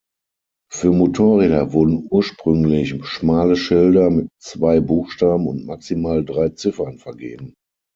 Für 0.73 0.91
Motorräder 0.91 1.73
wurden 1.73 2.07
ursprünglich 2.09 3.05
schmale 3.05 3.55
Schilder 3.55 4.09
mit 4.09 4.29
zwei 4.41 4.79
Buchstaben 4.79 5.45
und 5.45 5.67
maximal 5.67 6.25
drei 6.25 6.49
Ziffern 6.49 6.97
vergeben. 6.97 7.53